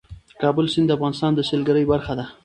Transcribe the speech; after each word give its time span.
د 0.29 0.31
کابل 0.41 0.65
سیند 0.73 0.87
د 0.89 0.95
افغانستان 0.97 1.31
د 1.35 1.39
سیلګرۍ 1.49 1.85
برخه 1.91 2.13
ده. 2.19 2.25